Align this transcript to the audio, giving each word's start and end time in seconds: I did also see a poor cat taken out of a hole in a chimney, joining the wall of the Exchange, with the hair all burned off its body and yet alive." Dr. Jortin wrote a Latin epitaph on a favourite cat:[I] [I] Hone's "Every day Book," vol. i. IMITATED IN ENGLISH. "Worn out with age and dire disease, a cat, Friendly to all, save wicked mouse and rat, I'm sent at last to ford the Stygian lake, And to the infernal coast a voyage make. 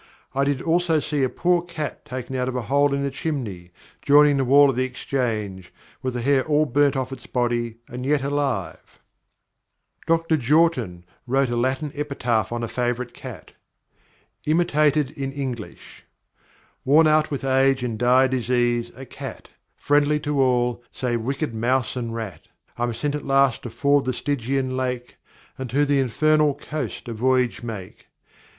I 0.33 0.45
did 0.45 0.63
also 0.63 0.99
see 0.99 1.21
a 1.21 1.29
poor 1.29 1.61
cat 1.61 2.05
taken 2.05 2.35
out 2.35 2.47
of 2.47 2.55
a 2.55 2.63
hole 2.63 2.91
in 2.91 3.05
a 3.05 3.11
chimney, 3.11 3.69
joining 4.01 4.37
the 4.37 4.43
wall 4.45 4.71
of 4.71 4.75
the 4.75 4.83
Exchange, 4.83 5.71
with 6.01 6.15
the 6.15 6.23
hair 6.23 6.43
all 6.43 6.65
burned 6.65 6.95
off 6.95 7.11
its 7.11 7.27
body 7.27 7.75
and 7.87 8.03
yet 8.03 8.23
alive." 8.23 8.99
Dr. 10.07 10.37
Jortin 10.37 11.03
wrote 11.27 11.49
a 11.51 11.55
Latin 11.55 11.91
epitaph 11.93 12.51
on 12.51 12.63
a 12.63 12.67
favourite 12.67 13.13
cat:[I] 13.13 13.51
[I] 13.51 14.53
Hone's 14.53 14.59
"Every 14.59 14.65
day 14.65 14.71
Book," 14.71 14.71
vol. 14.71 14.81
i. 14.81 14.89
IMITATED 14.89 15.17
IN 15.19 15.31
ENGLISH. 15.33 16.03
"Worn 16.83 17.05
out 17.05 17.29
with 17.29 17.45
age 17.45 17.83
and 17.83 17.99
dire 17.99 18.27
disease, 18.27 18.91
a 18.95 19.05
cat, 19.05 19.49
Friendly 19.77 20.19
to 20.21 20.41
all, 20.41 20.81
save 20.91 21.21
wicked 21.21 21.53
mouse 21.53 21.95
and 21.95 22.15
rat, 22.15 22.47
I'm 22.75 22.95
sent 22.95 23.13
at 23.13 23.23
last 23.23 23.61
to 23.61 23.69
ford 23.69 24.05
the 24.05 24.13
Stygian 24.13 24.75
lake, 24.75 25.17
And 25.59 25.69
to 25.69 25.85
the 25.85 25.99
infernal 25.99 26.55
coast 26.55 27.07
a 27.07 27.13
voyage 27.13 27.61
make. 27.61 28.07